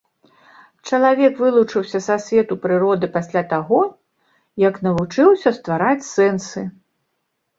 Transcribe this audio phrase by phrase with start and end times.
[0.91, 3.81] Чалавек вылучыўся са свету прыроды пасля таго,
[4.67, 6.61] як навучыўся ствараць сэнсы.